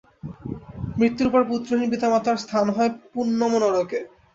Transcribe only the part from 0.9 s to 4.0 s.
মৃত্যুর পর পুত্রহীন পিতামাতার স্থান হয় পুন্নম নরকে।